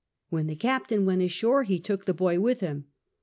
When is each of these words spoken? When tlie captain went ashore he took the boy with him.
When 0.31 0.47
tlie 0.47 0.59
captain 0.59 1.05
went 1.05 1.21
ashore 1.21 1.61
he 1.61 1.79
took 1.79 2.05
the 2.05 2.13
boy 2.15 2.39
with 2.39 2.59
him. 2.61 2.85